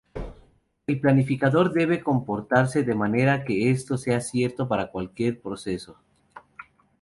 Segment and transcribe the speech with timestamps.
[0.87, 5.99] El planificador debe comportarse de manera que esto sea cierto para cualquier proceso.